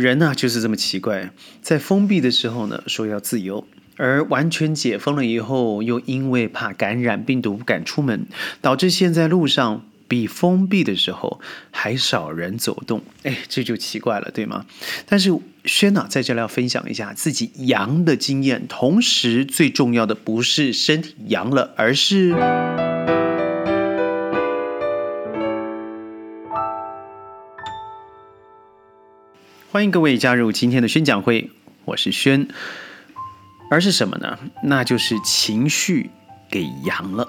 [0.00, 1.30] 人呢就是这么奇怪，
[1.60, 3.66] 在封闭的时候呢说要自由，
[3.96, 8.26] 而完全解封了以后，又因为怕感染病毒不敢出门，
[8.60, 9.84] 导致现在路上。
[10.10, 11.40] 比封闭的时候
[11.70, 14.66] 还少人走动，哎，这就奇怪了，对吗？
[15.06, 15.30] 但是
[15.64, 22.34] 轩呢，在这里要分享一下自己阳的经验，同时最重要的不是身体阳了，而是
[29.72, 31.48] 欢迎各位加入今天的宣讲会，
[31.84, 32.48] 我是轩，
[33.70, 34.36] 而是什么呢？
[34.64, 36.10] 那就是情绪
[36.50, 37.28] 给阳了。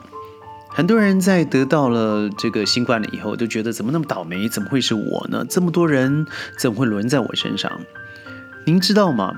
[0.68, 4.50] 很多人在得到了这个新冠了以后，都觉得怎么那么倒霉？
[4.50, 5.46] 怎么会是我呢？
[5.48, 6.26] 这么多人
[6.58, 7.80] 怎么会轮在我身上？
[8.66, 9.36] 您知道吗？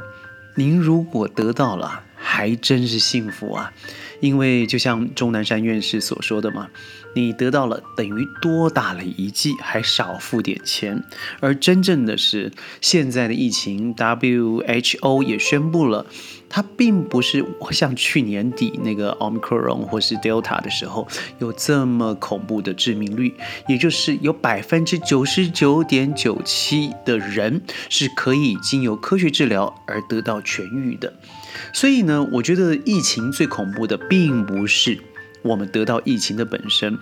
[0.55, 3.71] 您如果得到了，还真是幸福啊！
[4.19, 6.67] 因为就像钟南山院士所说的嘛，
[7.13, 11.03] 你得到了等于多打了一剂，还少付点钱。
[11.41, 12.51] 而真正的是
[12.81, 16.07] 现在的疫情，WHO 也宣布了。
[16.49, 21.07] 它并不是像去年底那个 Omicron 或是 Delta 的时候
[21.39, 23.35] 有这么恐怖的致命率，
[23.67, 31.13] 也就是有百分之九十九点九七的人是可以经由科学治疗而得到痊愈的。
[31.71, 34.99] 所以呢，我觉得疫情最恐怖的并不是
[35.43, 36.97] 我们得到疫情的本身。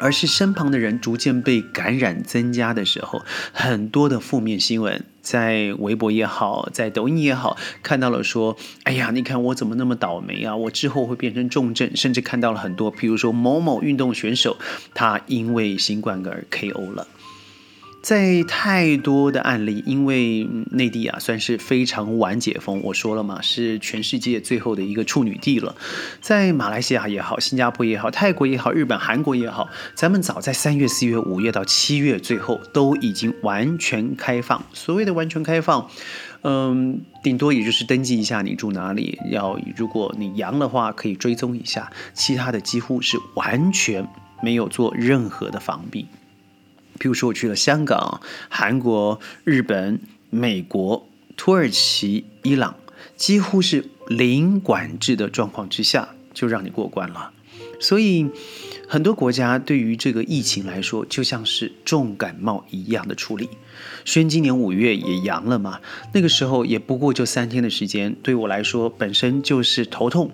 [0.00, 10.54] 而是身旁的人逐渐被感染增加的时候，很多的负面新闻，在微博也好，在抖音也好，看到了说，哎呀，你看我怎么那么倒霉啊？
[10.54, 14.56] 我之后会变成重症，甚至看到了很多，譬如说某某运动选手，
[14.94, 17.08] 他因为新冠而 KO 了。
[18.00, 25.74] 在太多的案例，因为内地啊算是非常晚解封，我说了嘛，是全世界最后的一个处女地了。
[26.20, 34.64] 在马来西亚也好，新加坡也好，泰国也好，日本、韩国也好，咱们早在三月、四月、五月到七月，最后都已经完全开放。
[34.72, 35.90] 所谓的完全开放，
[36.42, 44.08] 嗯，顶多也就是登记一下你住哪里，要如果你阳的话可以追踪一下，其他的几乎是完全
[44.40, 46.06] 没有做任何的防避。
[46.98, 50.00] 譬如说，我去了香港、韩国、日本、
[50.30, 52.76] 美国、土耳其、伊朗，
[53.16, 57.32] 几乎是零管制的状况之下，就让你过关了。
[57.80, 58.28] 所以，
[58.88, 63.48] 很多国家对于这个疫情来说，就像是重感冒一样的处理。
[64.04, 65.80] 轩今年五月也阳了嘛，
[66.12, 70.32] 那个时候也不过就三天的时间，对我来说本身就是头痛，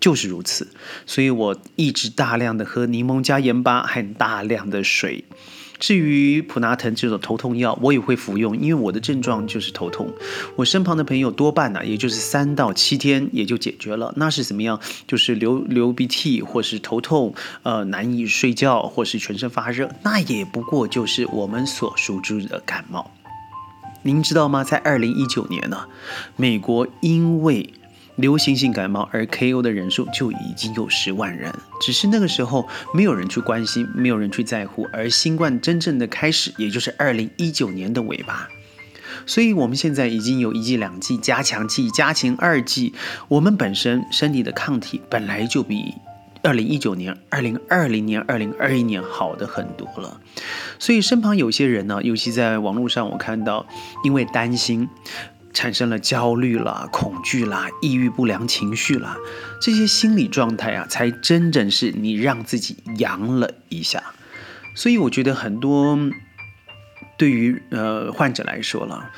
[0.00, 0.68] 就是如此。
[1.04, 5.24] 所以我一直大量的喝柠檬加盐巴，和大量的水。
[5.80, 10.12] 至于普拿疼这种头痛药，我也会服用，因为我的症状就是头痛。
[10.54, 14.12] 我身旁的朋友多半呢，也就是三到七天也就解决了。
[14.16, 14.78] 那是怎么样？
[15.08, 23.10] 就是流流鼻涕，或是头痛，呃，难以睡觉，或是全身发热，那也不过就是我们所熟知的感冒。
[24.02, 24.62] 您知道吗？
[24.62, 25.86] 在二零一九年呢，
[26.36, 27.70] 美国因为
[28.20, 34.86] 流行性感冒而 KO 的人数就已经有十万人，只是那个时候没有人去关心，没有人去在乎。
[34.92, 38.48] 而新冠真正的开始，也就是二零一九年的尾巴。
[39.26, 42.94] 所以，我们现在已经有一剂、两剂加强剂、加强二剂。
[43.28, 45.94] 我们本身身体的抗体本来就比
[46.42, 50.20] 二零一九年、二零二零年、二零二一年好的很多了。
[50.78, 53.66] 所以，身旁有些人呢，尤其在网络上，我看到
[54.04, 54.88] 因为担心。
[55.52, 59.16] 产生了焦虑啦、恐惧啦、抑郁不良情绪啦，
[59.60, 64.02] 这些心理状态啊，才真正是你让自己阳了一下。
[64.74, 65.98] 所以我觉得很多
[67.18, 69.10] 对于呃患者来说了，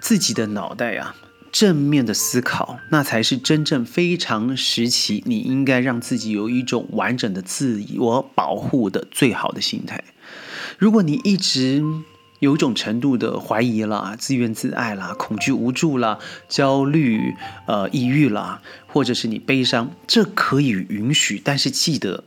[0.00, 1.16] 自己的脑袋啊，
[1.50, 10.04] 正面的思考，那才是真正非常时期，你应该让自己有一种完整的自我保护的最好的心态。
[10.78, 11.82] 如果你一直
[12.38, 17.34] 有一种程度的怀疑啦、自怨自艾啦、恐惧无助啦、焦虑、
[17.66, 22.24] 呃、抑郁啦，或者是你悲伤，这可以允许，但是记得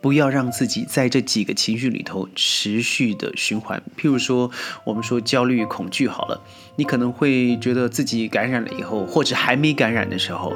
[0.00, 3.82] 不要让自己在这几个情绪里头持续的循环。
[3.96, 4.50] 譬如说，
[4.84, 6.40] 我们说焦虑、恐惧好了，
[6.76, 10.52] 你可能会觉得自己感染了以后，或者还没感染的时候。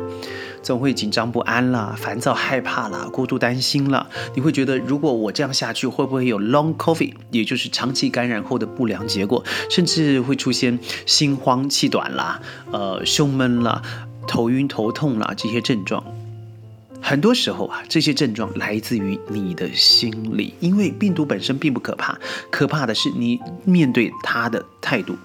[0.62, 4.06] 总会紧张不安啦，烦躁害怕啦，过度担心了。
[4.34, 12.42] 你会觉得，如果我这样下去，会不会有 long COVID，也就是长期感染后的不良结果，甚至会出现心慌气短啦，
[12.72, 13.80] 呃，胸闷啦，
[14.28, 16.04] 头晕头痛啦这些症状。
[17.02, 22.18] 很多时候啊，这些症状来自于你的心理，因为病毒本身并不可怕，
[22.50, 25.16] 可怕的是你面对它的态度。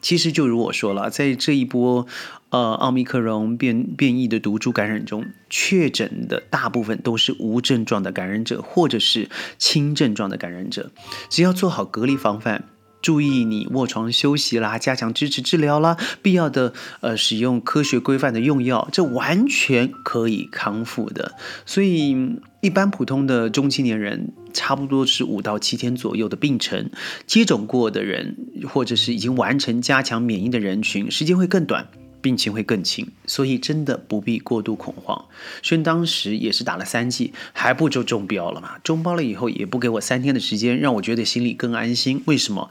[0.00, 2.06] 其实就如我说了，在这一波，
[2.50, 10.90] 呃，奥密克戎变变异的毒株感染中，确诊的大部分都是无症状的感染者，或者是轻症状的感染者。
[11.30, 12.64] 只要做好隔离防范，
[13.04, 16.72] 注意你卧床休息啦，加强支持治疗啦，必要的
[17.02, 21.34] 呃使用科学规范的用药，这完全可以康复的。
[21.66, 22.16] 所以
[22.62, 26.88] 一般普通的中青年人，差不多是五到七天左右的病程。
[27.26, 28.34] 接种过的人，
[28.66, 31.86] 或者是已经完成加强免疫的人群，时间会更短。
[32.22, 35.26] 病情会更轻，所以真的不必过度恐慌。
[35.60, 38.78] 轩当时也是打了三剂，还不就中标了嘛？
[38.78, 42.22] 中标了以后也不给我三天的时间，让我觉得心里更安心。
[42.24, 42.70] 为什么？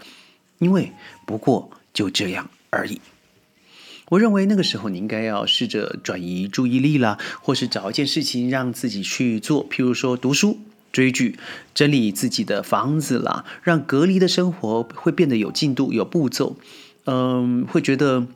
[0.60, 0.92] 因为
[1.26, 3.02] 不过就这样而已。
[4.10, 10.60] 我认为那个时候你应该要试着转移注意力啦，或是找一件事情让自己去做，譬如说读书、
[10.92, 11.38] 追剧、
[11.74, 16.58] 整理自己的房子啦，让隔离的生活会变得有进度、有步骤。
[17.06, 18.28] 嗯，会觉得。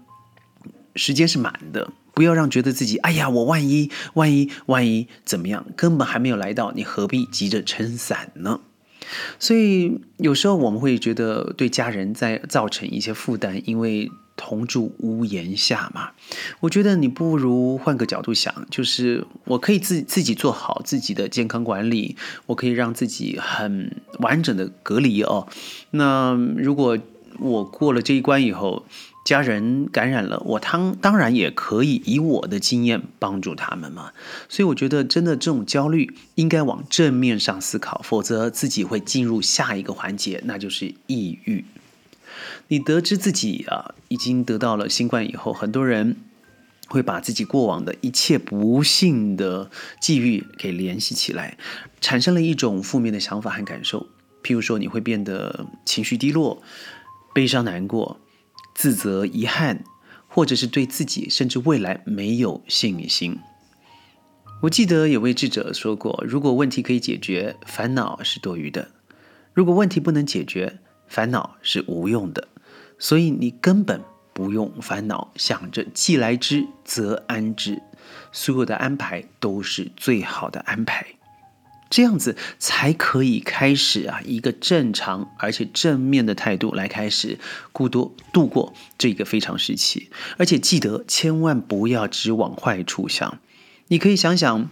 [1.00, 8.62] 时间是满的，不要让觉得自己哎呀，我万一万一万一怎么样，根本还没有来到，你何必急着撑伞呢？
[9.40, 16.12] 所以有时候我们会觉得对家人在造成一些负担，因为同住屋檐下嘛。
[16.60, 22.16] 我觉得你不如换个角度想，就是我可以自自己做好自己的健康管理，
[22.46, 25.48] 我可以让自己很完整的隔离哦。
[25.92, 26.98] 那如果
[27.40, 28.86] 我过了这一关以后，
[29.26, 34.12] 家人感染了，我当当然也可以以我的经验帮助他们嘛。
[34.48, 41.66] 所以我觉得真的这种焦虑应该往正面上思考，否则自己会进入下一个环节，那就是抑郁。
[42.68, 46.16] 你得知自己啊已经得到了新冠以后，很多人
[46.88, 49.70] 会把自己过往的一切不幸的
[50.00, 51.58] 际遇给联系起来，
[52.00, 54.08] 产生了一种负面的想法和感受。
[54.44, 56.62] 譬如说，你会变得情绪低落、
[57.38, 58.20] 悲伤难过。
[58.74, 59.84] 自责、遗憾，
[60.28, 63.38] 或者是对自己甚至未来没有信心。
[64.64, 68.88] 我记得有位智者说过：“如果问题可以解决，烦恼是多余的；
[69.54, 72.48] 如果问题不能解决，烦恼是无用的。
[72.98, 74.02] 所以你根本
[74.34, 77.80] 不用烦恼，想着既来之则安之，
[78.32, 81.06] 所有的安排都是最好的安排。”
[81.90, 87.38] 这样子才可以开始啊，一个正常而且正面的态度来开始
[87.72, 90.10] 孤独度过这个非常时期。
[90.38, 93.40] 而且记得千万不要只往坏处想。
[93.88, 94.70] 你可以想想，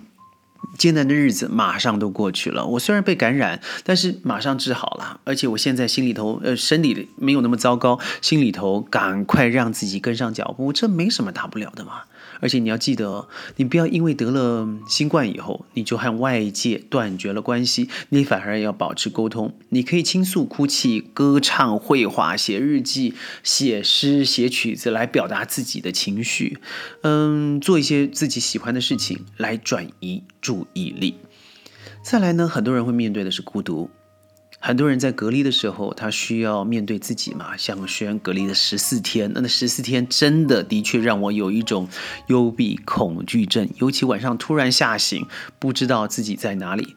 [0.78, 2.66] 艰难的日子马上都过去了。
[2.66, 5.20] 我虽然被感染，但是马上治好了。
[5.24, 12.04] 而且我现在心里头呃，生理没有那么糟糕，心里头赶快让自己跟上脚步，这没什么大不了的嘛。
[12.42, 19.54] 而且你要记得，你不要因为得了新冠以后，你就和外界断绝了关系，你反而要保持沟通。
[19.70, 26.60] 你可以倾诉、哭泣、歌唱、绘画、写日记、写诗、写曲子来表达自己的情绪，
[27.04, 31.16] 嗯，做一些自己喜欢的事情来转移注意力。
[32.04, 33.90] 再来呢，很多人会面对的是孤独。
[34.60, 37.56] 很多人在隔离的时候，他需要面对自己嘛。
[37.56, 41.88] 像轩隔离了十四天，那那十四天真的的确让我有一种
[42.28, 45.28] 幽闭恐惧症，尤其晚上突然吓醒，
[45.60, 46.96] 不知道自己在哪里。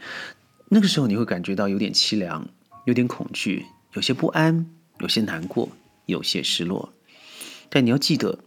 [0.70, 2.48] 那个时候你会感觉到有点凄凉，
[2.86, 4.66] 有点恐惧，有些不安，
[5.00, 5.68] 有些难过，
[6.06, 6.94] 有些失落。
[7.68, 8.38] 但你要记得，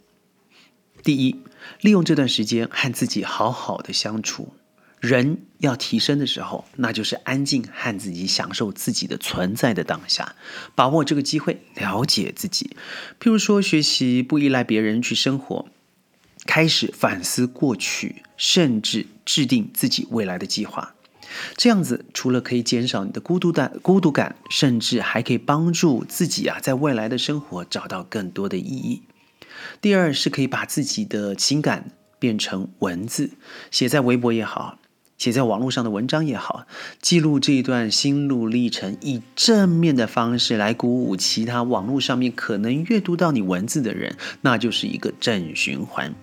[1.03, 1.35] 第一，
[1.81, 4.53] 利用这段时间和自己好好的相处。
[5.01, 10.35] 人要提升的时候，那就是安静和自己享受自己的存在的当下，
[10.75, 12.77] 把握这个机会了解自己。
[13.19, 15.67] 譬如说，学习不依赖别人去生活，
[16.45, 20.93] 开始反思过去，甚至制定自己未来的计划。
[21.57, 29.01] 这样子，除了可以减少你的孤独感、孤独感，甚至还可以帮助自己啊，在未来的生活找到更多的意义。
[29.81, 31.89] 第二，是可以把自己的情感
[32.19, 33.31] 变成文字，
[33.71, 34.77] 写在微博也好。
[35.21, 36.65] 写在网络上的文章也好，
[36.99, 46.15] 记录这一段心路历程，以正面的方式来鼓舞其他网络上面可能阅读到你文字的人，那就是一个正循环。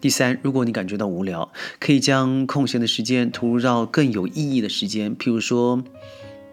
[0.00, 1.50] 第三，如果你感觉到无聊，
[1.80, 5.82] 可以将空闲的时间投入到更有意义的时间，譬如说，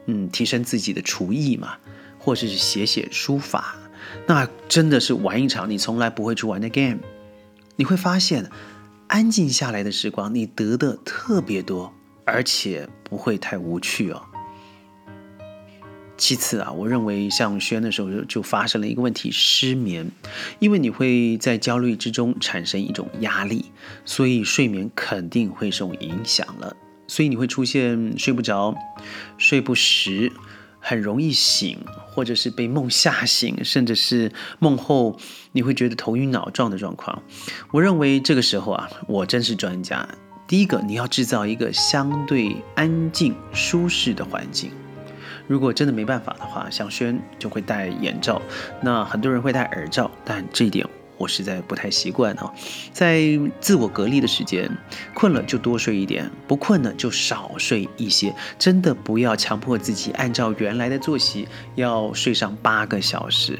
[0.08, 1.78] 嗯，提升自己的厨艺嘛，
[2.18, 3.76] 或者是写写书法，
[4.26, 6.98] 那真的是玩一场你从来不会去玩的 game，
[7.76, 8.50] 你会发现。
[9.08, 11.94] 安静下来的时光，你得的特别多，
[12.26, 14.22] 而且不会太无趣哦。
[16.18, 20.10] 其次啊，我认为像轩的时候就发生了一个问题，失眠，
[20.60, 23.66] 因为你会在焦虑之中产生一种压力，
[24.06, 28.74] 所以睡眠肯定会受影响了，所以你会出现睡不着、
[29.38, 30.32] 睡不实。
[30.88, 31.80] 很容易醒，
[32.12, 35.18] 或者是被梦吓醒，甚至是梦后
[35.52, 37.24] 你会觉得头晕脑胀的状况。
[37.72, 40.08] 我认为这个时候啊，我真是专家。
[40.48, 44.70] 第一个，你要制造一个相对安静、舒适的环境，
[45.48, 48.40] 如果真的没办法的话，像轩就会戴眼罩，
[48.80, 50.88] 那很多人会戴耳罩，但这一点。
[51.18, 52.54] 我实在不太习惯啊，
[52.92, 54.70] 在自我隔离的时间，
[55.14, 58.34] 困了就多睡一点，不困呢就少睡一些。
[58.58, 63.60] 真的不要强迫自己按照原来的作息要睡上八个小时，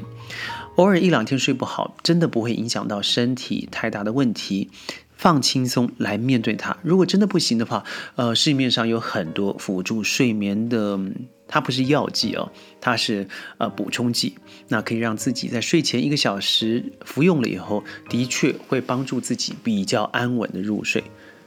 [0.76, 4.70] 偶尔一两天睡不好，真的不会影响到身体太大的问题。
[5.16, 6.76] 放轻松来面对它。
[6.82, 7.84] 如果真的不行的话，
[8.16, 11.00] 呃，市面上有很多辅助睡眠的。
[11.48, 12.50] 它不是药剂哦，
[12.80, 13.26] 它是
[13.58, 14.36] 呃补充剂，
[14.68, 21.02] 那可以让自己在睡前一个小时服用了以后，的确会帮助自己比较安稳的入睡。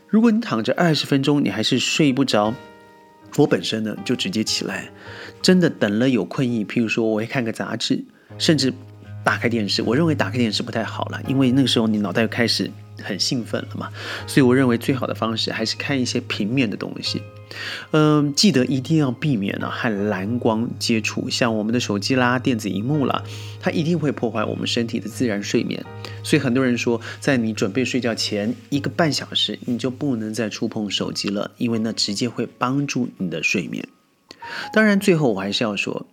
[0.07, 2.53] 如果你躺着二十分钟你还是睡不着，
[3.37, 4.89] 我本身呢就直接起来，
[5.41, 8.03] 真的等了有困意，譬如说我会看个杂志，
[8.37, 8.73] 甚至
[9.23, 9.81] 打开电视。
[9.81, 12.71] 我认为打开电视不太好了，因为那个时候你脑袋开始。
[13.01, 13.89] 很兴奋了嘛，
[14.27, 17.21] 所以我认为最好的方式还是看一些平面的东西。
[17.91, 23.23] 嗯，记得一定要避免呢和蓝光接触，像我们的手机啦、电子荧幕啦，
[23.59, 25.83] 它一定会破坏我们身体的自然睡眠。
[26.23, 33.87] 所以很多人说，在你准备睡觉前一个半小时，你就不能再触碰手机了，因为那直接会帮助你的睡眠。
[34.73, 36.05] 当然，最后我还是要说。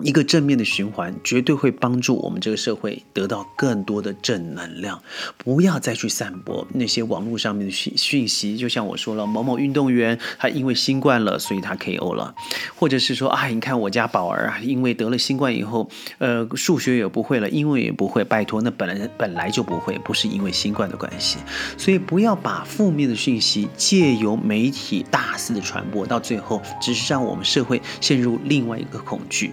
[0.00, 5.02] 一个正面的循环绝对会帮助我们这个社会得到更多的正能量。
[5.36, 12.34] 不要再去散播那些网络上面的讯讯息，就像我说了，某某运动员他因为新冠了，所以他 KO 了，
[12.74, 21.38] 或者是说啊，你看我家宝儿啊，因为得了新冠以后，呃，数学也不会了，英文也不会，拜托，那本来本来就不会，不是因为新冠的关系。
[21.76, 29.52] 所以不要把负面的讯息借由媒体大肆的传播，到最后只是让我们社会陷入另外一个恐惧。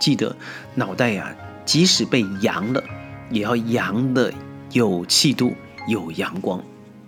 [0.00, 0.34] 记得
[0.74, 2.82] 脑袋呀，即使被阳了，
[3.30, 4.32] 也要阳的
[4.72, 5.54] 有气度、
[5.86, 6.60] 有阳光，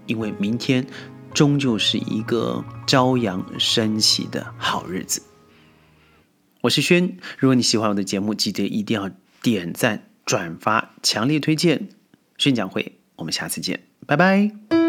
[0.06, 0.86] 因为明天
[1.34, 5.22] 终究是一个朝阳升起的好日子。
[6.60, 9.10] 我是轩，如果你喜欢我的节目，记得一定要
[9.42, 11.88] 点赞、转发、强烈推荐。
[12.38, 14.81] 宣讲会，我们下次见，拜拜。